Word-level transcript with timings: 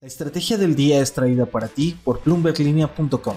La 0.00 0.06
estrategia 0.06 0.56
del 0.56 0.76
día 0.76 1.00
es 1.00 1.12
traída 1.12 1.44
para 1.44 1.66
ti 1.66 1.98
por 2.04 2.20
plumberlinea.com. 2.20 3.34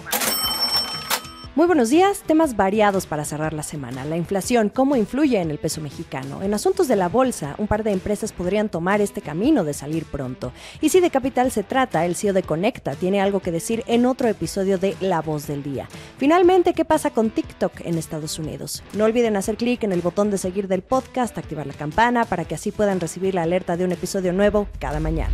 Muy 1.56 1.66
buenos 1.66 1.90
días, 1.90 2.22
temas 2.22 2.56
variados 2.56 3.08
para 3.08 3.26
cerrar 3.26 3.52
la 3.52 3.64
semana. 3.64 4.06
La 4.06 4.16
inflación, 4.16 4.70
cómo 4.70 4.96
influye 4.96 5.42
en 5.42 5.50
el 5.50 5.58
peso 5.58 5.82
mexicano. 5.82 6.44
En 6.44 6.54
asuntos 6.54 6.88
de 6.88 6.96
la 6.96 7.10
bolsa, 7.10 7.56
un 7.58 7.66
par 7.66 7.84
de 7.84 7.92
empresas 7.92 8.32
podrían 8.32 8.70
tomar 8.70 9.02
este 9.02 9.24
camino 9.24 9.64
de 9.64 9.74
salir 9.74 10.06
pronto. 10.06 10.54
Y 10.82 10.90
si 10.90 11.00
de 11.00 11.10
capital 11.10 11.50
se 11.50 11.64
trata, 11.64 12.06
el 12.06 12.16
CEO 12.16 12.34
de 12.34 12.44
Conecta 12.44 12.94
tiene 12.94 13.22
algo 13.22 13.40
que 13.40 13.52
decir 13.52 13.84
en 13.88 14.06
otro 14.06 14.28
episodio 14.28 14.78
de 14.78 14.96
La 15.02 15.20
Voz 15.22 15.48
del 15.48 15.64
Día. 15.64 15.90
Finalmente, 16.20 16.76
¿qué 16.76 16.86
pasa 16.86 17.10
con 17.10 17.32
TikTok 17.32 17.82
en 17.82 17.98
Estados 17.98 18.38
Unidos? 18.38 18.84
No 18.94 19.06
olviden 19.06 19.36
hacer 19.36 19.58
clic 19.58 19.84
en 19.84 19.94
el 19.94 20.02
botón 20.02 20.30
de 20.30 20.38
seguir 20.38 20.68
del 20.68 20.84
podcast, 20.84 21.36
activar 21.40 21.66
la 21.66 21.74
campana 21.74 22.24
para 22.24 22.46
que 22.46 22.54
así 22.54 22.72
puedan 22.72 23.00
recibir 23.00 23.34
la 23.34 23.42
alerta 23.42 23.78
de 23.78 23.86
un 23.86 23.94
episodio 23.94 24.32
nuevo 24.32 24.68
cada 24.80 25.00
mañana. 25.00 25.34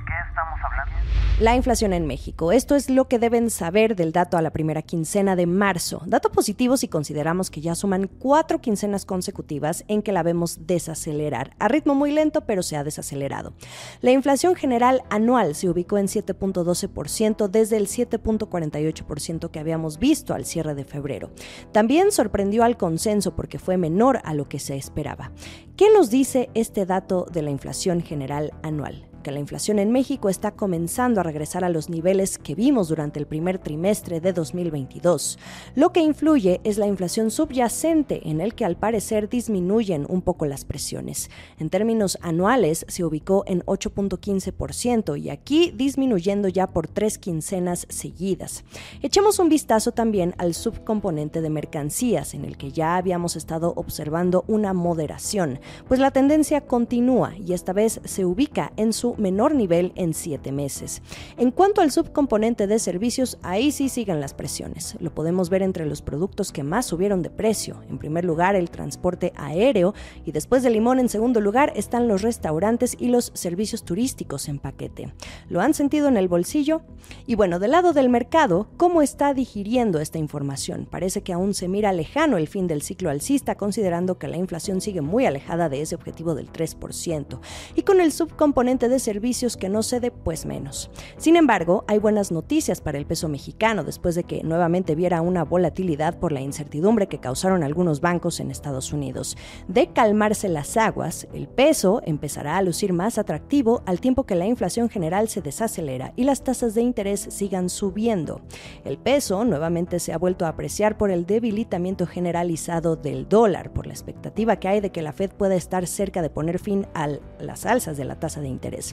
La 1.41 1.55
inflación 1.55 1.91
en 1.93 2.05
México. 2.05 2.51
Esto 2.51 2.75
es 2.75 2.87
lo 2.87 3.07
que 3.07 3.17
deben 3.17 3.49
saber 3.49 3.95
del 3.95 4.11
dato 4.11 4.37
a 4.37 4.43
la 4.43 4.51
primera 4.51 4.83
quincena 4.83 5.35
de 5.35 5.47
marzo. 5.47 6.03
Dato 6.05 6.31
positivo 6.31 6.77
si 6.77 6.87
consideramos 6.87 7.49
que 7.49 7.61
ya 7.61 7.73
suman 7.73 8.05
cuatro 8.19 8.61
quincenas 8.61 9.05
consecutivas 9.05 9.83
en 9.87 10.03
que 10.03 10.11
la 10.11 10.21
vemos 10.21 10.67
desacelerar. 10.67 11.55
A 11.57 11.67
ritmo 11.67 11.95
muy 11.95 12.11
lento, 12.11 12.41
pero 12.41 12.61
se 12.61 12.77
ha 12.77 12.83
desacelerado. 12.83 13.55
La 14.01 14.11
inflación 14.11 14.53
general 14.53 15.01
anual 15.09 15.55
se 15.55 15.67
ubicó 15.67 15.97
en 15.97 16.05
7.12% 16.05 17.47
desde 17.47 17.77
el 17.77 17.87
7.48% 17.87 19.49
que 19.49 19.59
habíamos 19.59 19.97
visto 19.97 20.35
al 20.35 20.45
cierre 20.45 20.75
de 20.75 20.85
febrero. 20.85 21.31
También 21.71 22.11
sorprendió 22.11 22.63
al 22.63 22.77
consenso 22.77 23.35
porque 23.35 23.57
fue 23.57 23.77
menor 23.77 24.21
a 24.25 24.35
lo 24.35 24.47
que 24.47 24.59
se 24.59 24.75
esperaba. 24.75 25.31
¿Qué 25.75 25.87
nos 25.91 26.11
dice 26.11 26.51
este 26.53 26.85
dato 26.85 27.25
de 27.31 27.41
la 27.41 27.49
inflación 27.49 28.03
general 28.03 28.53
anual? 28.61 29.10
Que 29.21 29.31
la 29.31 29.39
inflación 29.39 29.79
en 29.79 29.91
México 29.91 30.29
está 30.29 30.51
comenzando 30.51 31.19
a 31.19 31.23
regresar 31.23 31.63
a 31.63 31.69
los 31.69 31.89
niveles 31.89 32.37
que 32.37 32.55
vimos 32.55 32.89
durante 32.89 33.19
el 33.19 33.27
primer 33.27 33.59
trimestre 33.59 34.19
de 34.19 34.33
2022. 34.33 35.39
Lo 35.75 35.91
que 35.91 36.01
influye 36.01 36.61
es 36.63 36.77
la 36.77 36.87
inflación 36.87 37.31
subyacente, 37.31 38.29
en 38.29 38.41
el 38.41 38.55
que 38.55 38.65
al 38.65 38.75
parecer 38.75 39.29
disminuyen 39.29 40.05
un 40.09 40.21
poco 40.21 40.45
las 40.45 40.65
presiones. 40.65 41.29
En 41.59 41.69
términos 41.69 42.17
anuales 42.21 42.85
se 42.87 43.03
ubicó 43.03 43.43
en 43.47 43.61
8.15% 43.63 45.19
y 45.19 45.29
aquí 45.29 45.71
disminuyendo 45.75 46.47
ya 46.47 46.67
por 46.67 46.87
tres 46.87 47.17
quincenas 47.17 47.85
seguidas. 47.89 48.63
Echemos 49.01 49.39
un 49.39 49.49
vistazo 49.49 49.91
también 49.91 50.33
al 50.37 50.53
subcomponente 50.53 51.41
de 51.41 51.49
mercancías, 51.49 52.33
en 52.33 52.45
el 52.45 52.57
que 52.57 52.71
ya 52.71 52.97
habíamos 52.97 53.35
estado 53.35 53.73
observando 53.75 54.43
una 54.47 54.73
moderación, 54.73 55.59
pues 55.87 55.99
la 55.99 56.11
tendencia 56.11 56.61
continúa 56.61 57.33
y 57.37 57.53
esta 57.53 57.73
vez 57.73 58.01
se 58.03 58.25
ubica 58.25 58.71
en 58.77 58.93
su 58.93 59.10
menor 59.17 59.55
nivel 59.55 59.91
en 59.95 60.13
siete 60.13 60.51
meses. 60.51 61.01
En 61.37 61.51
cuanto 61.51 61.81
al 61.81 61.91
subcomponente 61.91 62.67
de 62.67 62.79
servicios, 62.79 63.37
ahí 63.41 63.71
sí 63.71 63.89
siguen 63.89 64.19
las 64.19 64.33
presiones. 64.33 64.95
Lo 64.99 65.13
podemos 65.13 65.49
ver 65.49 65.61
entre 65.61 65.85
los 65.85 66.01
productos 66.01 66.51
que 66.51 66.63
más 66.63 66.85
subieron 66.85 67.21
de 67.21 67.29
precio. 67.29 67.81
En 67.89 67.97
primer 67.97 68.25
lugar, 68.25 68.55
el 68.55 68.69
transporte 68.69 69.33
aéreo 69.35 69.93
y 70.25 70.31
después 70.31 70.63
de 70.63 70.69
limón 70.69 70.99
en 70.99 71.09
segundo 71.09 71.41
lugar 71.41 71.73
están 71.75 72.07
los 72.07 72.21
restaurantes 72.21 72.95
y 72.99 73.07
los 73.07 73.31
servicios 73.33 73.83
turísticos 73.83 74.47
en 74.47 74.59
paquete. 74.59 75.13
¿Lo 75.49 75.61
han 75.61 75.73
sentido 75.73 76.07
en 76.07 76.17
el 76.17 76.27
bolsillo? 76.27 76.81
Y 77.25 77.35
bueno, 77.35 77.59
del 77.59 77.71
lado 77.71 77.93
del 77.93 78.09
mercado, 78.09 78.67
¿cómo 78.77 79.01
está 79.01 79.33
digiriendo 79.33 79.99
esta 79.99 80.17
información? 80.17 80.87
Parece 80.89 81.21
que 81.21 81.33
aún 81.33 81.53
se 81.53 81.67
mira 81.67 81.93
lejano 81.93 82.37
el 82.37 82.47
fin 82.47 82.67
del 82.67 82.81
ciclo 82.81 83.09
alcista, 83.09 83.55
considerando 83.55 84.17
que 84.17 84.27
la 84.27 84.37
inflación 84.37 84.81
sigue 84.81 85.01
muy 85.01 85.25
alejada 85.25 85.69
de 85.69 85.81
ese 85.81 85.95
objetivo 85.95 86.35
del 86.35 86.51
3%. 86.51 87.39
Y 87.75 87.81
con 87.83 88.01
el 88.01 88.11
subcomponente 88.11 88.89
de 88.89 88.99
servicios 89.01 89.57
que 89.57 89.69
no 89.69 89.83
cede, 89.83 90.11
pues 90.11 90.45
menos. 90.45 90.91
Sin 91.17 91.35
embargo, 91.35 91.83
hay 91.87 91.99
buenas 91.99 92.31
noticias 92.31 92.81
para 92.81 92.97
el 92.97 93.05
peso 93.05 93.27
mexicano 93.27 93.83
después 93.83 94.15
de 94.15 94.23
que 94.23 94.43
nuevamente 94.43 94.95
viera 94.95 95.21
una 95.21 95.43
volatilidad 95.43 96.19
por 96.19 96.31
la 96.31 96.41
incertidumbre 96.41 97.07
que 97.07 97.19
causaron 97.19 97.63
algunos 97.63 98.01
bancos 98.01 98.39
en 98.39 98.51
Estados 98.51 98.93
Unidos. 98.93 99.37
De 99.67 99.87
calmarse 99.87 100.49
las 100.49 100.77
aguas, 100.77 101.27
el 101.33 101.47
peso 101.47 102.01
empezará 102.05 102.57
a 102.57 102.61
lucir 102.61 102.93
más 102.93 103.17
atractivo 103.17 103.81
al 103.85 103.99
tiempo 103.99 104.25
que 104.25 104.35
la 104.35 104.47
inflación 104.47 104.89
general 104.89 105.27
se 105.29 105.41
desacelera 105.41 106.13
y 106.15 106.23
las 106.23 106.43
tasas 106.43 106.73
de 106.75 106.81
interés 106.81 107.27
sigan 107.29 107.69
subiendo. 107.69 108.41
El 108.85 108.97
peso 108.97 109.43
nuevamente 109.45 109.99
se 109.99 110.13
ha 110.13 110.17
vuelto 110.17 110.45
a 110.45 110.49
apreciar 110.49 110.97
por 110.97 111.11
el 111.11 111.25
debilitamiento 111.25 112.05
generalizado 112.05 112.95
del 112.95 113.27
dólar, 113.27 113.71
por 113.71 113.87
la 113.87 113.93
expectativa 113.93 114.57
que 114.57 114.67
hay 114.67 114.79
de 114.79 114.91
que 114.91 115.01
la 115.01 115.13
Fed 115.13 115.31
pueda 115.31 115.55
estar 115.55 115.87
cerca 115.87 116.21
de 116.21 116.29
poner 116.29 116.59
fin 116.59 116.87
a 116.93 117.07
las 117.39 117.65
alzas 117.65 117.97
de 117.97 118.05
la 118.05 118.19
tasa 118.19 118.41
de 118.41 118.47
interés. 118.47 118.90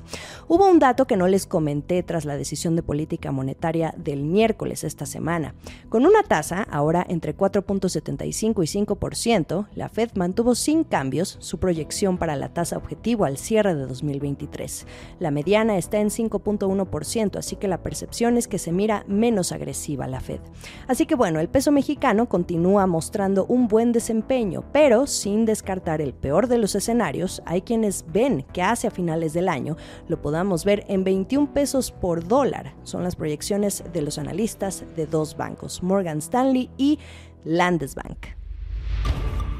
Hubo 0.49 0.67
un 0.67 0.79
dato 0.79 1.07
que 1.07 1.17
no 1.17 1.29
les 1.29 1.47
comenté 1.47 2.03
tras 2.03 2.25
la 2.25 2.37
decisión 2.37 2.75
de 2.75 2.83
política 2.83 3.33
monetaria 3.33 3.95
del 3.97 4.23
miércoles 4.23 4.85
esta 4.85 5.05
semana. 5.07 5.55
Con 5.89 6.07
una 6.07 6.23
tasa 6.23 6.63
ahora 6.71 7.05
entre 7.09 7.37
4.75 7.37 8.63
y 8.63 8.85
5%, 8.87 9.69
la 9.75 9.89
Fed 9.89 10.11
mantuvo 10.15 10.55
sin 10.55 10.85
cambios 10.85 11.37
su 11.41 11.59
proyección 11.59 12.17
para 12.19 12.37
la 12.37 12.49
tasa 12.49 12.77
objetivo 12.77 13.25
al 13.25 13.37
cierre 13.37 13.75
de 13.75 13.87
2023. 13.87 14.87
La 15.19 15.31
mediana 15.31 15.77
está 15.77 15.99
en 15.99 16.09
5.1%, 16.09 17.37
así 17.37 17.57
que 17.57 17.69
la 17.69 17.83
percepción 17.83 18.37
es 18.37 18.49
que 18.49 18.59
se 18.59 18.73
mira 18.73 19.05
menos 19.07 19.53
agresiva 19.53 20.07
la 20.07 20.21
Fed. 20.21 20.41
Así 20.87 21.07
que 21.07 21.15
bueno, 21.15 21.41
el 21.41 21.49
peso 21.49 21.73
mexicano 21.73 22.29
continúa 22.29 22.87
mostrando 22.87 23.47
un 23.47 23.69
buen 23.69 23.93
desempeño, 23.93 24.65
pero 24.73 25.07
sin 25.07 25.45
descartar 25.45 26.01
el 26.01 26.15
peor 26.15 26.49
de 26.49 26.59
los 26.59 26.75
escenarios, 26.75 27.43
hay 27.45 27.63
quienes 27.63 28.05
ven 28.13 28.47
que 28.53 28.63
hacia 28.63 28.91
finales 28.91 29.33
del 29.33 29.49
año 29.49 29.77
lo 30.09 30.21
podamos 30.21 30.65
ver 30.65 30.85
en 30.89 31.05
21 31.05 31.53
pesos 31.53 31.91
por 31.91 32.27
dólar. 32.27 32.75
Son 32.85 33.03
las 33.03 33.17
proyecciones 33.17 33.85
de 33.93 34.03
los 34.03 34.19
analistas 34.19 34.85
de 34.97 35.07
dos 35.07 35.37
bancos, 35.37 35.83
Morgan 35.83 36.19
Stanley 36.19 36.71
y 36.77 36.99
Landesbank. 37.45 38.27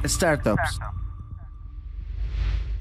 Startups. 0.05 0.79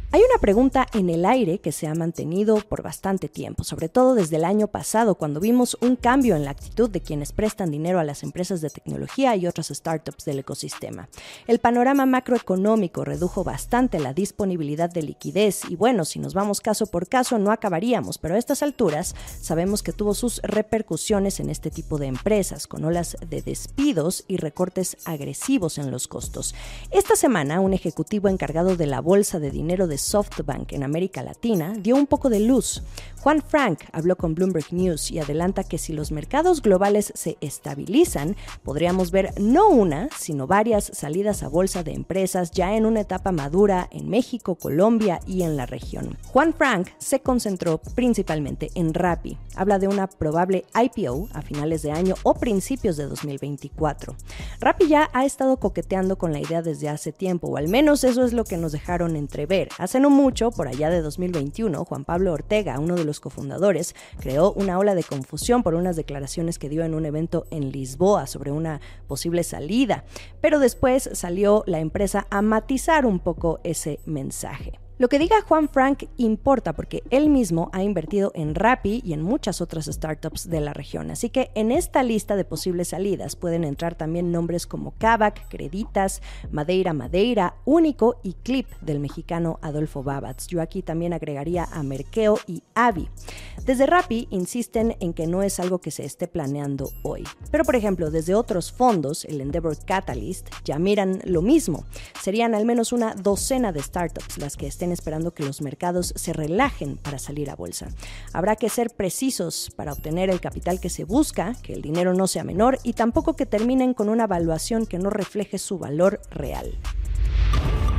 Hay 0.10 0.22
una 0.22 0.40
pregunta 0.40 0.88
en 0.94 1.10
el 1.10 1.26
aire 1.26 1.60
que 1.60 1.74
se 1.74 1.86
ha 1.86 1.94
mantenido 1.94 2.56
por 2.62 2.82
bastante 2.82 3.28
tiempo, 3.28 3.66
sobre 3.66 3.90
todo 3.90 4.16
desde 4.16 4.38
el 4.38 4.46
año 4.46 4.70
pasado, 4.70 5.16
cuando 5.16 5.42
vimos 5.42 5.78
un 5.82 5.98
cambio 5.98 6.38
en 6.38 6.46
la 6.46 6.52
actitud 6.52 6.90
de 6.90 7.02
quienes 7.02 7.34
prestan 7.34 7.72
dinero 7.72 8.00
a 8.00 8.06
las 8.06 8.24
empresas 8.24 8.62
de 8.62 8.70
tecnología 8.70 9.36
y 9.36 9.48
otras 9.48 9.68
startups 9.68 10.24
del 10.24 10.40
ecosistema. 10.40 11.10
El 11.46 11.60
panorama 11.60 12.06
macroeconómico 12.06 13.04
redujo 13.04 13.44
bastante 13.44 14.00
la 14.00 14.14
disponibilidad 14.14 14.90
de 14.90 15.04
liquidez 15.04 15.66
y 15.70 15.76
bueno, 15.76 16.06
si 16.06 16.20
nos 16.20 16.34
vamos 16.34 16.62
caso 16.62 16.88
por 16.88 17.10
caso 17.10 17.38
no 17.38 17.52
acabaríamos, 17.52 18.18
pero 18.18 18.36
a 18.36 18.38
estas 18.38 18.64
alturas 18.64 19.14
sabemos 19.42 19.84
que 19.84 19.92
tuvo 19.92 20.14
sus 20.14 20.40
repercusiones 20.42 21.42
en 21.42 21.50
este 21.50 21.70
tipo 21.70 21.98
de 21.98 22.08
empresas, 22.08 22.68
con 22.68 22.86
olas 22.86 23.18
de 23.30 23.42
despidos 23.42 24.24
y 24.30 24.38
recortes 24.38 24.96
agresivos 25.04 25.78
en 25.78 25.92
los 25.92 26.08
costos. 26.08 26.56
Esta 26.92 27.18
semana, 27.18 27.60
un 27.60 27.74
ejecutivo 27.74 28.30
encargado 28.30 28.78
de 28.78 28.88
la 28.88 29.02
bolsa 29.02 29.40
de 29.40 29.52
dinero 29.52 29.86
de 29.86 29.97
SoftBank 29.98 30.74
en 30.74 30.84
América 30.84 31.24
Latina 31.24 31.74
dio 31.78 31.96
un 31.96 32.08
poco 32.08 32.30
de 32.30 32.40
luz. 32.40 32.84
Juan 33.20 33.42
Frank 33.42 33.80
habló 33.92 34.16
con 34.16 34.36
Bloomberg 34.36 34.72
News 34.72 35.12
y 35.12 35.20
adelanta 35.20 35.64
que 35.64 35.78
si 35.78 35.92
los 35.92 36.12
mercados 36.12 36.62
globales 36.62 37.12
se 37.16 37.38
estabilizan, 37.42 38.38
podríamos 38.64 39.12
ver 39.12 39.34
no 39.40 39.70
una, 39.70 40.08
sino 40.18 40.48
varias 40.48 40.92
salidas 40.94 41.44
a 41.44 41.50
bolsa 41.50 41.84
de 41.84 41.94
empresas 41.94 42.52
ya 42.52 42.76
en 42.76 42.86
una 42.86 43.02
etapa 43.02 43.32
madura 43.32 43.90
en 43.92 44.10
México, 44.10 44.56
Colombia 44.56 45.20
y 45.26 45.42
en 45.42 45.58
la 45.58 45.66
región. 45.66 46.18
Juan 46.28 46.54
Frank 46.54 46.90
se 47.00 47.20
concentró 47.20 47.80
principalmente 47.96 48.70
en 48.76 48.94
Rappi. 48.94 49.38
Habla 49.56 49.80
de 49.80 49.88
una 49.88 50.08
probable 50.08 50.66
IPO 50.74 51.28
a 51.34 51.42
finales 51.42 51.82
de 51.82 51.92
año 51.92 52.16
o 52.24 52.36
principios 52.36 52.98
de 52.98 53.08
2024. 53.08 54.16
Rappi 54.60 54.88
ya 54.88 55.10
ha 55.14 55.26
estado 55.26 55.58
coqueteando 55.58 56.18
con 56.18 56.32
la 56.32 56.40
idea 56.40 56.62
desde 56.62 56.90
hace 56.90 57.12
tiempo, 57.12 57.48
o 57.48 57.58
al 57.58 57.68
menos 57.68 58.04
eso 58.04 58.24
es 58.24 58.34
lo 58.34 58.44
que 58.44 58.58
nos 58.58 58.72
dejaron 58.72 59.16
entrever. 59.16 59.70
Hace 59.88 60.02
no 60.02 60.10
mucho, 60.10 60.52
por 60.52 60.68
allá 60.68 60.90
de 60.90 61.02
2021, 61.02 61.86
Juan 61.86 62.04
Pablo 62.04 62.34
Ortega, 62.34 62.78
uno 62.78 62.96
de 62.96 63.06
los 63.06 63.22
cofundadores, 63.22 63.96
creó 64.20 64.52
una 64.52 64.78
ola 64.80 64.96
de 64.96 65.04
confusión 65.06 65.64
por 65.64 65.76
unas 65.76 65.96
declaraciones 65.96 66.60
que 66.60 66.68
dio 66.68 66.84
en 66.84 66.94
un 66.94 67.06
evento 67.06 67.48
en 67.52 67.72
Lisboa 67.72 68.28
sobre 68.28 68.52
una 68.52 68.82
posible 69.08 69.46
salida, 69.46 70.04
pero 70.42 70.60
después 70.60 71.10
salió 71.14 71.64
la 71.68 71.80
empresa 71.80 72.28
a 72.30 72.42
matizar 72.42 73.06
un 73.06 73.20
poco 73.20 73.62
ese 73.64 74.02
mensaje. 74.06 74.78
Lo 75.00 75.10
que 75.10 75.20
diga 75.20 75.42
Juan 75.42 75.70
Frank 75.70 76.06
importa 76.18 76.74
porque 76.74 77.04
él 77.12 77.30
mismo 77.30 77.70
ha 77.72 77.84
invertido 77.84 78.32
en 78.34 78.56
Rappi 78.56 79.04
y 79.06 79.14
en 79.14 79.22
muchas 79.22 79.62
otras 79.62 79.86
startups 79.86 80.50
de 80.50 80.60
la 80.60 80.74
región. 80.74 81.12
Así 81.12 81.30
que 81.30 81.52
en 81.54 81.72
esta 81.72 82.02
lista 82.02 82.36
de 82.36 82.46
posibles 82.46 82.88
salidas 82.88 83.36
pueden 83.36 83.64
entrar 83.64 83.94
también 83.94 84.32
nombres 84.32 84.66
como 84.66 84.96
Kavak, 84.98 85.50
Creditas, 85.50 86.24
Madeira 86.50 86.94
Madeira, 86.94 87.58
Único 87.64 88.20
y 88.24 88.34
Clip 88.34 88.68
del 88.82 89.00
mexicano 89.00 89.60
Adolfo 89.62 90.02
Babatz. 90.02 90.48
Yo 90.48 90.64
aquí 90.64 90.82
también 90.82 91.14
agregaría 91.14 91.66
a 91.72 91.84
Merkeo 91.84 92.40
y 92.48 92.64
Avi. 92.74 93.08
Desde 93.68 93.86
Rappi 93.86 94.28
insisten 94.32 94.96
en 95.00 95.14
que 95.14 95.28
no 95.28 95.44
es 95.44 95.60
algo 95.60 95.78
que 95.78 95.92
se 95.92 96.06
esté 96.06 96.28
planeando 96.28 96.90
hoy. 97.04 97.24
Pero 97.52 97.66
por 97.66 97.76
ejemplo, 97.76 98.10
desde 98.10 98.34
otros 98.34 98.72
fondos, 98.72 99.26
el 99.26 99.42
Endeavor 99.42 99.78
Catalyst, 99.86 100.48
ya 100.66 100.80
miran 100.80 101.22
lo 101.24 101.44
mismo. 101.44 101.86
Serían 102.20 102.56
al 102.56 102.66
menos 102.66 102.94
una 102.94 103.14
docena 103.14 103.72
de 103.72 103.84
startups 103.84 104.40
las 104.40 104.58
que 104.58 104.66
estén 104.66 104.87
esperando 104.92 105.34
que 105.34 105.44
los 105.44 105.62
mercados 105.62 106.14
se 106.16 106.34
relajen 106.34 106.98
para 106.98 107.20
salir 107.20 107.50
a 107.50 107.56
bolsa. 107.56 107.90
Habrá 108.34 108.56
que 108.56 108.70
ser 108.70 108.90
precisos 108.90 109.72
para 109.76 109.94
obtener 109.94 110.30
el 110.30 110.42
capital 110.42 110.80
que 110.80 110.90
se 110.90 111.04
busca, 111.04 111.56
que 111.62 111.74
el 111.74 111.82
dinero 111.82 112.14
no 112.14 112.28
sea 112.28 112.44
menor 112.44 112.80
y 112.84 112.94
tampoco 112.94 113.36
que 113.36 113.46
terminen 113.46 113.94
con 113.94 114.10
una 114.10 114.26
evaluación 114.26 114.86
que 114.86 115.00
no 115.00 115.10
refleje 115.10 115.58
su 115.58 115.78
valor 115.78 116.22
real. 116.32 116.78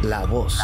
La 0.03 0.25
voz. 0.27 0.59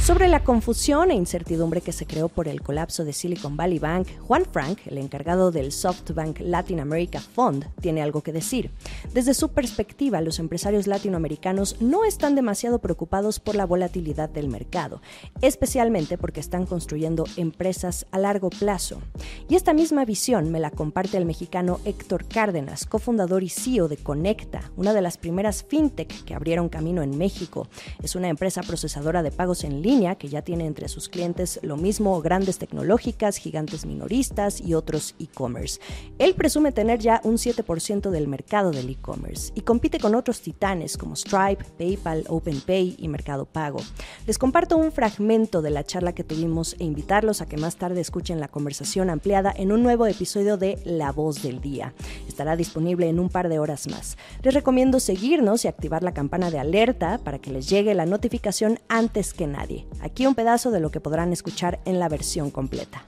Sobre 0.00 0.28
la 0.28 0.42
confusión 0.42 1.10
e 1.10 1.14
incertidumbre 1.14 1.82
que 1.82 1.92
se 1.92 2.06
creó 2.06 2.30
por 2.30 2.48
el 2.48 2.62
colapso 2.62 3.04
de 3.04 3.12
Silicon 3.12 3.58
Valley 3.58 3.78
Bank, 3.78 4.08
Juan 4.26 4.46
Frank, 4.50 4.78
el 4.86 4.96
encargado 4.96 5.50
del 5.50 5.70
SoftBank 5.70 6.40
Latin 6.40 6.80
America 6.80 7.20
Fund, 7.20 7.66
tiene 7.82 8.00
algo 8.00 8.22
que 8.22 8.32
decir. 8.32 8.70
Desde 9.12 9.34
su 9.34 9.50
perspectiva, 9.50 10.22
los 10.22 10.38
empresarios 10.38 10.86
latinoamericanos 10.86 11.82
no 11.82 12.06
están 12.06 12.36
demasiado 12.36 12.78
preocupados 12.78 13.38
por 13.38 13.54
la 13.54 13.66
volatilidad 13.66 14.30
del 14.30 14.48
mercado, 14.48 15.02
especialmente 15.42 16.16
porque 16.16 16.40
están 16.40 16.64
construyendo 16.64 17.24
empresas 17.36 18.06
a 18.10 18.18
largo 18.18 18.48
plazo. 18.48 19.02
Y 19.46 19.56
esta 19.56 19.74
misma 19.74 20.06
visión 20.06 20.50
me 20.50 20.60
la 20.60 20.70
comparte 20.70 21.18
el 21.18 21.26
mexicano 21.26 21.80
Héctor 21.84 22.24
Cárdenas, 22.26 22.86
cofundador 22.86 23.42
y 23.42 23.50
CEO 23.50 23.88
de 23.88 23.98
Conecta, 23.98 24.70
una 24.78 24.94
de 24.94 25.02
las 25.02 25.18
primeras 25.18 25.64
fintech 25.64 26.24
que 26.24 26.34
abrieron 26.34 26.70
camino 26.70 27.02
en 27.02 27.18
México. 27.18 27.68
Es 28.02 28.14
una 28.14 28.28
empresa 28.28 28.62
procesadora 28.62 29.22
de 29.22 29.32
pagos 29.32 29.64
en 29.64 29.82
línea 29.82 29.87
que 30.18 30.28
ya 30.28 30.42
tiene 30.42 30.66
entre 30.66 30.86
sus 30.86 31.08
clientes 31.08 31.60
lo 31.62 31.78
mismo 31.78 32.20
grandes 32.20 32.58
tecnológicas, 32.58 33.38
gigantes 33.38 33.86
minoristas 33.86 34.60
y 34.60 34.74
otros 34.74 35.14
e-commerce. 35.18 35.80
Él 36.18 36.34
presume 36.34 36.72
tener 36.72 36.98
ya 36.98 37.22
un 37.24 37.36
7% 37.36 38.10
del 38.10 38.28
mercado 38.28 38.70
del 38.70 38.90
e-commerce 38.90 39.50
y 39.54 39.62
compite 39.62 39.98
con 39.98 40.14
otros 40.14 40.42
titanes 40.42 40.98
como 40.98 41.16
Stripe, 41.16 41.64
PayPal, 41.78 42.24
OpenPay 42.28 42.96
y 42.98 43.08
Mercado 43.08 43.46
Pago. 43.46 43.78
Les 44.26 44.36
comparto 44.36 44.76
un 44.76 44.92
fragmento 44.92 45.62
de 45.62 45.70
la 45.70 45.84
charla 45.84 46.12
que 46.12 46.22
tuvimos 46.22 46.76
e 46.78 46.84
invitarlos 46.84 47.40
a 47.40 47.46
que 47.46 47.56
más 47.56 47.76
tarde 47.76 48.02
escuchen 48.02 48.40
la 48.40 48.48
conversación 48.48 49.08
ampliada 49.08 49.54
en 49.56 49.72
un 49.72 49.82
nuevo 49.82 50.06
episodio 50.06 50.58
de 50.58 50.78
La 50.84 51.12
Voz 51.12 51.42
del 51.42 51.62
Día. 51.62 51.94
Estará 52.28 52.56
disponible 52.56 53.08
en 53.08 53.18
un 53.18 53.30
par 53.30 53.48
de 53.48 53.58
horas 53.58 53.88
más. 53.88 54.18
Les 54.42 54.52
recomiendo 54.52 55.00
seguirnos 55.00 55.64
y 55.64 55.68
activar 55.68 56.02
la 56.02 56.12
campana 56.12 56.50
de 56.50 56.58
alerta 56.58 57.18
para 57.24 57.38
que 57.38 57.50
les 57.50 57.70
llegue 57.70 57.94
la 57.94 58.04
notificación 58.04 58.80
antes 58.88 59.32
que 59.32 59.46
nadie. 59.46 59.77
Aquí 60.00 60.26
un 60.26 60.34
pedazo 60.34 60.70
de 60.70 60.80
lo 60.80 60.90
que 60.90 61.00
podrán 61.00 61.32
escuchar 61.32 61.80
en 61.84 61.98
la 61.98 62.08
versión 62.08 62.50
completa. 62.50 63.04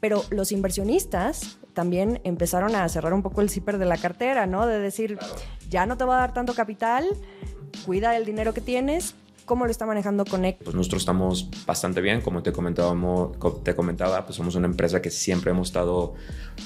Pero 0.00 0.22
los 0.30 0.52
inversionistas 0.52 1.58
también 1.72 2.20
empezaron 2.22 2.76
a 2.76 2.88
cerrar 2.88 3.12
un 3.12 3.22
poco 3.22 3.40
el 3.40 3.50
zipper 3.50 3.78
de 3.78 3.86
la 3.86 3.96
cartera, 3.96 4.46
¿no? 4.46 4.66
De 4.66 4.78
decir, 4.78 5.18
ya 5.68 5.84
no 5.84 5.96
te 5.96 6.04
va 6.04 6.16
a 6.16 6.20
dar 6.20 6.32
tanto 6.32 6.54
capital, 6.54 7.04
cuida 7.84 8.16
el 8.16 8.24
dinero 8.24 8.54
que 8.54 8.60
tienes, 8.60 9.16
¿Cómo 9.44 9.66
lo 9.66 9.70
está 9.70 9.84
manejando 9.84 10.24
Connect? 10.24 10.62
Pues 10.62 10.74
nosotros 10.74 11.02
estamos 11.02 11.50
bastante 11.66 12.00
bien, 12.00 12.22
como 12.22 12.42
te, 12.42 12.52
comentábamos, 12.52 13.36
te 13.62 13.74
comentaba, 13.74 14.24
pues 14.24 14.36
somos 14.36 14.54
una 14.54 14.66
empresa 14.66 15.02
que 15.02 15.10
siempre 15.10 15.50
hemos 15.50 15.68
estado 15.68 16.14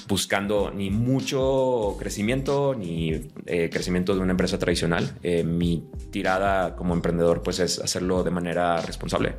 buscando 0.07 0.71
ni 0.71 0.89
mucho 0.89 1.95
crecimiento 1.99 2.75
ni 2.75 3.29
eh, 3.45 3.69
crecimiento 3.69 4.15
de 4.15 4.21
una 4.21 4.31
empresa 4.31 4.57
tradicional. 4.57 5.17
Eh, 5.23 5.43
mi 5.43 5.89
tirada 6.09 6.75
como 6.75 6.93
emprendedor 6.93 7.43
pues 7.43 7.59
es 7.59 7.79
hacerlo 7.79 8.23
de 8.23 8.31
manera 8.31 8.81
responsable 8.81 9.35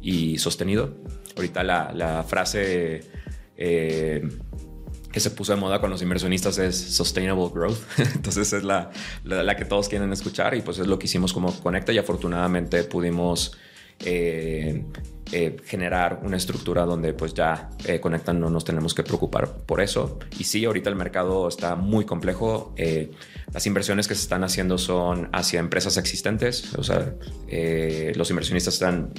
y 0.00 0.38
sostenido. 0.38 0.96
Ahorita 1.36 1.64
la, 1.64 2.24
frase... 2.26 3.00
Eh, 3.56 4.28
que 5.16 5.20
se 5.20 5.30
puso 5.30 5.54
de 5.54 5.58
moda 5.58 5.80
con 5.80 5.88
los 5.88 6.02
inversionistas 6.02 6.58
es 6.58 6.76
Sustainable 6.76 7.48
Growth. 7.50 7.78
Entonces 7.96 8.52
es 8.52 8.62
la, 8.62 8.90
la, 9.24 9.56
que 9.56 9.64
todos 9.64 9.88
quieren 9.88 10.12
escuchar 10.12 10.54
y 10.54 10.60
pues 10.60 10.78
es 10.78 10.86
lo 10.86 10.98
que 10.98 11.06
hicimos 11.06 11.32
como 11.32 11.58
Conecta 11.58 11.90
y 11.90 11.96
afortunadamente 11.96 12.84
pudimos 12.84 13.56
eh, 14.00 14.84
eh, 15.32 15.56
generar 15.64 16.20
una 16.22 16.36
estructura 16.36 16.84
donde 16.84 17.12
pues 17.12 17.34
ya 17.34 17.70
eh, 17.84 17.98
conectan, 17.98 18.38
no 18.38 18.48
nos 18.48 18.64
tenemos 18.64 18.94
que 18.94 19.02
preocupar 19.02 19.56
por 19.66 19.80
eso. 19.80 20.20
Y 20.38 20.44
sí, 20.44 20.64
ahorita 20.64 20.88
el 20.88 20.94
mercado 20.94 21.48
está 21.48 21.74
muy 21.74 22.04
complejo. 22.04 22.72
Eh, 22.76 23.10
las 23.52 23.66
inversiones 23.66 24.06
que 24.06 24.14
se 24.14 24.22
están 24.22 24.44
haciendo 24.44 24.78
son 24.78 25.28
hacia 25.32 25.58
empresas 25.58 25.96
existentes, 25.96 26.72
o 26.76 26.84
sea, 26.84 27.14
los 28.14 28.30
inversionistas 28.30 28.74
están 28.74 29.12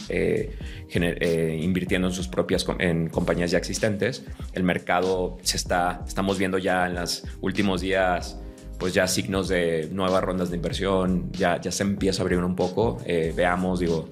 invirtiendo 1.59 2.07
en 2.07 2.13
sus 2.13 2.29
propias 2.29 2.65
en 2.79 3.09
compañías 3.09 3.51
ya 3.51 3.57
existentes. 3.57 4.23
El 4.53 4.63
mercado 4.63 5.37
se 5.41 5.57
está, 5.57 6.05
estamos 6.07 6.37
viendo 6.37 6.57
ya 6.57 6.87
en 6.87 6.95
los 6.95 7.25
últimos 7.41 7.81
días 7.81 8.39
pues 8.79 8.93
ya 8.93 9.07
signos 9.07 9.47
de 9.49 9.89
nuevas 9.91 10.23
rondas 10.23 10.51
de 10.51 10.55
inversión, 10.55 11.31
ya, 11.31 11.59
ya 11.59 11.71
se 11.71 11.83
empieza 11.83 12.21
a 12.21 12.23
abrir 12.23 12.39
un 12.39 12.55
poco. 12.55 12.97
veamos, 13.35 13.79
digo, 13.79 14.09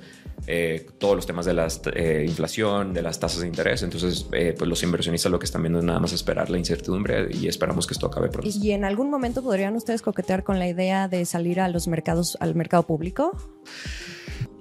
eh, 0.48 0.88
todos 0.98 1.16
los 1.16 1.26
temas 1.26 1.46
de 1.46 1.54
la 1.54 1.68
eh, 1.94 2.26
inflación, 2.28 2.94
de 2.94 3.02
las 3.02 3.20
tasas 3.20 3.42
de 3.42 3.48
interés. 3.48 3.84
Entonces, 3.84 4.28
eh, 4.32 4.54
pues 4.58 4.70
los 4.70 4.82
inversionistas 4.84 5.32
lo 5.32 5.40
que 5.40 5.46
están 5.46 5.62
viendo 5.62 5.80
es 5.80 5.86
nada 5.86 6.00
más 6.00 6.14
esperar 6.14 6.50
la 6.50 6.58
incertidumbre 6.58 7.30
y 7.32 7.48
esperamos 7.48 7.88
que 7.88 7.94
esto 7.94 8.08
acabe 8.08 8.30
pronto. 8.30 8.50
¿Y 8.50 8.72
en 8.72 8.86
algún 8.86 9.10
momento 9.10 9.42
podrían 9.42 9.76
ustedes 9.76 10.02
coquetear 10.02 10.44
con 10.44 10.60
la 10.60 10.68
idea 10.68 11.08
de 11.08 11.26
salir 11.26 11.60
a 11.60 11.68
los 11.68 11.88
mercados, 11.88 12.38
al 12.40 12.56
mercado 12.56 12.84
público? 12.84 13.32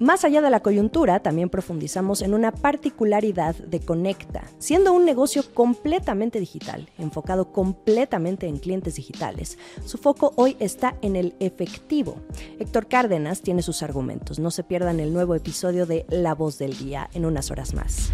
Más 0.01 0.25
allá 0.25 0.43
de 0.43 0.51
la 0.51 0.61
coyuntura, 0.61 1.21
también 1.21 1.49
profundizamos 1.49 2.21
en 2.23 2.35
una 2.35 2.51
particularidad 2.51 3.55
de 3.55 3.81
Conecta. 3.81 4.43
Siendo 4.59 4.93
un 4.93 5.05
negocio 5.05 5.45
completamente 5.55 6.41
digital, 6.41 6.89
enfocado 6.99 7.53
completamente 7.53 8.49
en 8.49 8.59
clientes 8.59 8.97
digitales, 8.97 9.57
su 9.85 9.97
foco 9.99 10.33
hoy 10.37 10.57
está 10.59 10.97
en 11.03 11.15
el 11.15 11.35
efectivo. 11.39 12.17
Héctor 12.59 12.89
Cárdenas 12.89 13.41
tiene 13.41 13.63
sus 13.63 13.83
argumentos. 13.83 14.41
No 14.41 14.51
se 14.51 14.65
pierdan 14.65 14.99
el 14.99 15.13
nuevo 15.13 15.37
episodio 15.37 15.87
de 15.87 16.07
La 16.09 16.35
Voz 16.35 16.59
del 16.59 16.77
Día 16.77 17.09
en 17.15 17.25
unas 17.25 17.53
horas 17.53 17.73
más. 17.73 18.11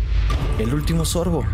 El 0.59 0.75
último 0.75 1.07
sorbo. 1.07 1.45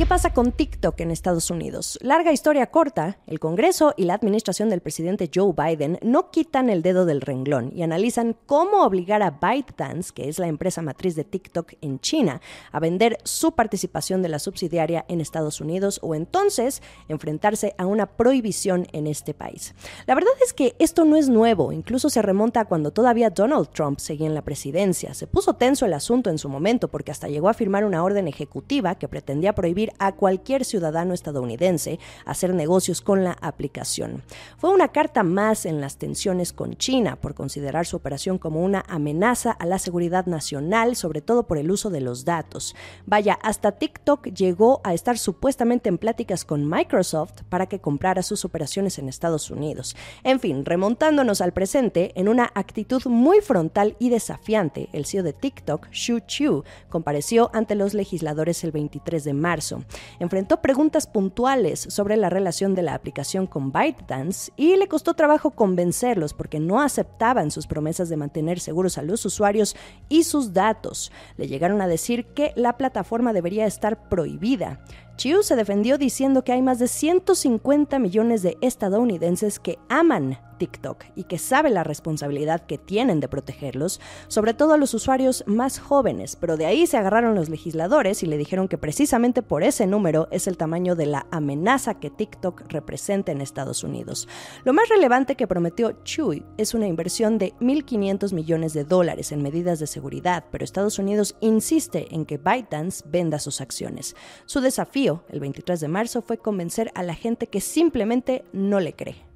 ¿Qué 0.00 0.06
pasa 0.06 0.32
con 0.32 0.52
TikTok 0.52 0.98
en 1.02 1.10
Estados 1.10 1.50
Unidos? 1.50 1.98
Larga 2.00 2.32
historia 2.32 2.70
corta, 2.70 3.18
el 3.26 3.38
Congreso 3.38 3.92
y 3.98 4.04
la 4.04 4.14
administración 4.14 4.70
del 4.70 4.80
presidente 4.80 5.30
Joe 5.32 5.52
Biden 5.54 5.98
no 6.00 6.30
quitan 6.30 6.70
el 6.70 6.80
dedo 6.80 7.04
del 7.04 7.20
renglón 7.20 7.70
y 7.74 7.82
analizan 7.82 8.34
cómo 8.46 8.82
obligar 8.82 9.22
a 9.22 9.32
ByteDance, 9.32 10.14
que 10.14 10.30
es 10.30 10.38
la 10.38 10.46
empresa 10.46 10.80
matriz 10.80 11.16
de 11.16 11.24
TikTok 11.24 11.74
en 11.82 12.00
China, 12.00 12.40
a 12.72 12.80
vender 12.80 13.18
su 13.24 13.52
participación 13.52 14.22
de 14.22 14.30
la 14.30 14.38
subsidiaria 14.38 15.04
en 15.06 15.20
Estados 15.20 15.60
Unidos 15.60 16.00
o 16.02 16.14
entonces 16.14 16.80
enfrentarse 17.08 17.74
a 17.76 17.84
una 17.84 18.06
prohibición 18.06 18.86
en 18.92 19.06
este 19.06 19.34
país. 19.34 19.74
La 20.06 20.14
verdad 20.14 20.32
es 20.42 20.54
que 20.54 20.76
esto 20.78 21.04
no 21.04 21.16
es 21.16 21.28
nuevo, 21.28 21.72
incluso 21.72 22.08
se 22.08 22.22
remonta 22.22 22.60
a 22.60 22.64
cuando 22.64 22.90
todavía 22.90 23.28
Donald 23.28 23.68
Trump 23.68 23.98
seguía 23.98 24.28
en 24.28 24.34
la 24.34 24.44
presidencia. 24.44 25.12
Se 25.12 25.26
puso 25.26 25.56
tenso 25.56 25.84
el 25.84 25.92
asunto 25.92 26.30
en 26.30 26.38
su 26.38 26.48
momento 26.48 26.88
porque 26.88 27.10
hasta 27.10 27.28
llegó 27.28 27.50
a 27.50 27.54
firmar 27.54 27.84
una 27.84 28.02
orden 28.02 28.28
ejecutiva 28.28 28.94
que 28.94 29.06
pretendía 29.06 29.54
prohibir 29.54 29.89
a 29.98 30.12
cualquier 30.12 30.64
ciudadano 30.64 31.14
estadounidense 31.14 31.98
hacer 32.24 32.54
negocios 32.54 33.00
con 33.00 33.24
la 33.24 33.36
aplicación. 33.40 34.22
Fue 34.58 34.70
una 34.70 34.88
carta 34.88 35.22
más 35.22 35.66
en 35.66 35.80
las 35.80 35.96
tensiones 35.96 36.52
con 36.52 36.76
China 36.76 37.16
por 37.16 37.34
considerar 37.34 37.86
su 37.86 37.96
operación 37.96 38.38
como 38.38 38.62
una 38.64 38.84
amenaza 38.88 39.50
a 39.52 39.66
la 39.66 39.78
seguridad 39.78 40.26
nacional, 40.26 40.96
sobre 40.96 41.20
todo 41.20 41.44
por 41.44 41.58
el 41.58 41.70
uso 41.70 41.90
de 41.90 42.00
los 42.00 42.24
datos. 42.24 42.74
Vaya, 43.06 43.38
hasta 43.42 43.72
TikTok 43.72 44.28
llegó 44.28 44.80
a 44.84 44.94
estar 44.94 45.18
supuestamente 45.18 45.88
en 45.88 45.98
pláticas 45.98 46.44
con 46.44 46.68
Microsoft 46.68 47.42
para 47.48 47.66
que 47.66 47.80
comprara 47.80 48.22
sus 48.22 48.44
operaciones 48.44 48.98
en 48.98 49.08
Estados 49.08 49.50
Unidos. 49.50 49.96
En 50.22 50.40
fin, 50.40 50.64
remontándonos 50.64 51.40
al 51.40 51.52
presente, 51.52 52.12
en 52.14 52.28
una 52.28 52.50
actitud 52.54 53.02
muy 53.06 53.40
frontal 53.40 53.96
y 53.98 54.10
desafiante, 54.10 54.88
el 54.92 55.06
CEO 55.06 55.22
de 55.22 55.32
TikTok, 55.32 55.88
Xu 55.90 56.20
Chu, 56.26 56.64
compareció 56.88 57.50
ante 57.52 57.74
los 57.74 57.94
legisladores 57.94 58.64
el 58.64 58.72
23 58.72 59.24
de 59.24 59.34
marzo. 59.34 59.79
Enfrentó 60.18 60.60
preguntas 60.60 61.06
puntuales 61.06 61.80
sobre 61.80 62.16
la 62.16 62.30
relación 62.30 62.74
de 62.74 62.82
la 62.82 62.94
aplicación 62.94 63.46
con 63.46 63.72
ByteDance 63.72 64.52
y 64.56 64.76
le 64.76 64.88
costó 64.88 65.14
trabajo 65.14 65.50
convencerlos 65.50 66.34
porque 66.34 66.60
no 66.60 66.80
aceptaban 66.80 67.50
sus 67.50 67.66
promesas 67.66 68.08
de 68.08 68.16
mantener 68.16 68.60
seguros 68.60 68.98
a 68.98 69.02
los 69.02 69.24
usuarios 69.24 69.76
y 70.08 70.24
sus 70.24 70.52
datos. 70.52 71.12
Le 71.36 71.48
llegaron 71.48 71.80
a 71.80 71.88
decir 71.88 72.26
que 72.26 72.52
la 72.56 72.76
plataforma 72.76 73.32
debería 73.32 73.66
estar 73.66 74.08
prohibida. 74.08 74.80
Chiu 75.16 75.42
se 75.42 75.56
defendió 75.56 75.98
diciendo 75.98 76.44
que 76.44 76.52
hay 76.52 76.62
más 76.62 76.78
de 76.78 76.88
150 76.88 77.98
millones 77.98 78.42
de 78.42 78.56
estadounidenses 78.60 79.58
que 79.58 79.78
aman 79.88 80.38
TikTok 80.60 81.04
y 81.16 81.24
que 81.24 81.38
sabe 81.38 81.70
la 81.70 81.84
responsabilidad 81.84 82.66
que 82.66 82.76
tienen 82.76 83.18
de 83.18 83.28
protegerlos, 83.28 83.98
sobre 84.28 84.52
todo 84.52 84.74
a 84.74 84.76
los 84.76 84.92
usuarios 84.92 85.42
más 85.46 85.78
jóvenes, 85.78 86.36
pero 86.36 86.58
de 86.58 86.66
ahí 86.66 86.86
se 86.86 86.98
agarraron 86.98 87.34
los 87.34 87.48
legisladores 87.48 88.22
y 88.22 88.26
le 88.26 88.36
dijeron 88.36 88.68
que 88.68 88.76
precisamente 88.76 89.42
por 89.42 89.62
ese 89.62 89.86
número 89.86 90.28
es 90.30 90.46
el 90.46 90.58
tamaño 90.58 90.96
de 90.96 91.06
la 91.06 91.26
amenaza 91.30 91.94
que 91.94 92.10
TikTok 92.10 92.64
representa 92.68 93.32
en 93.32 93.40
Estados 93.40 93.82
Unidos. 93.82 94.28
Lo 94.64 94.74
más 94.74 94.88
relevante 94.90 95.34
que 95.34 95.46
prometió 95.46 95.92
Chewy 96.04 96.44
es 96.58 96.74
una 96.74 96.86
inversión 96.86 97.38
de 97.38 97.54
1.500 97.60 98.34
millones 98.34 98.74
de 98.74 98.84
dólares 98.84 99.32
en 99.32 99.42
medidas 99.42 99.78
de 99.78 99.86
seguridad, 99.86 100.44
pero 100.52 100.62
Estados 100.62 100.98
Unidos 100.98 101.36
insiste 101.40 102.14
en 102.14 102.26
que 102.26 102.36
ByteDance 102.36 103.02
venda 103.08 103.38
sus 103.38 103.62
acciones. 103.62 104.14
Su 104.44 104.60
desafío, 104.60 105.24
el 105.30 105.40
23 105.40 105.80
de 105.80 105.88
marzo, 105.88 106.20
fue 106.20 106.36
convencer 106.36 106.92
a 106.94 107.02
la 107.02 107.14
gente 107.14 107.46
que 107.46 107.62
simplemente 107.62 108.44
no 108.52 108.78
le 108.78 108.92
cree. 108.92 109.29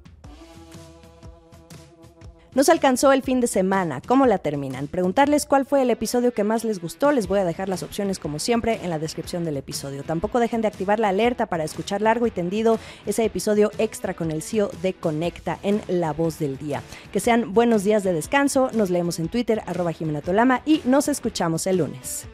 Nos 2.55 2.69
alcanzó 2.69 3.11
el 3.11 3.21
fin 3.21 3.41
de 3.41 3.47
semana. 3.47 3.99
¿Cómo 4.07 4.25
la 4.25 4.37
terminan? 4.37 4.87
Preguntarles 4.87 5.45
cuál 5.45 5.65
fue 5.65 5.81
el 5.81 5.89
episodio 5.89 6.33
que 6.33 6.45
más 6.45 6.63
les 6.63 6.79
gustó. 6.79 7.11
Les 7.11 7.27
voy 7.27 7.39
a 7.39 7.43
dejar 7.43 7.67
las 7.67 7.83
opciones 7.83 8.17
como 8.17 8.39
siempre 8.39 8.79
en 8.81 8.89
la 8.89 8.97
descripción 8.97 9.43
del 9.43 9.57
episodio. 9.57 10.03
Tampoco 10.03 10.39
dejen 10.39 10.61
de 10.61 10.69
activar 10.69 11.01
la 11.01 11.09
alerta 11.09 11.47
para 11.47 11.65
escuchar 11.65 12.01
largo 12.01 12.27
y 12.27 12.31
tendido 12.31 12.79
ese 13.05 13.25
episodio 13.25 13.71
extra 13.77 14.13
con 14.13 14.31
el 14.31 14.41
CEO 14.41 14.71
de 14.81 14.93
Conecta 14.93 15.59
en 15.63 15.81
La 15.89 16.13
Voz 16.13 16.39
del 16.39 16.57
Día. 16.57 16.81
Que 17.11 17.19
sean 17.19 17.53
buenos 17.53 17.83
días 17.83 18.05
de 18.05 18.13
descanso. 18.13 18.69
Nos 18.73 18.89
leemos 18.89 19.19
en 19.19 19.27
Twitter, 19.27 19.61
arroba 19.65 19.91
Jimena 19.91 20.21
Tolama 20.21 20.61
y 20.65 20.81
nos 20.85 21.09
escuchamos 21.09 21.67
el 21.67 21.79
lunes. 21.79 22.25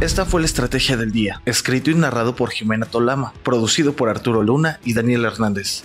Esta 0.00 0.24
fue 0.24 0.40
la 0.40 0.46
estrategia 0.46 0.96
del 0.96 1.12
día, 1.12 1.40
escrito 1.46 1.92
y 1.92 1.94
narrado 1.94 2.34
por 2.34 2.50
Jimena 2.50 2.86
Tolama, 2.86 3.32
producido 3.44 3.92
por 3.92 4.08
Arturo 4.08 4.42
Luna 4.42 4.80
y 4.84 4.94
Daniel 4.94 5.24
Hernández. 5.26 5.84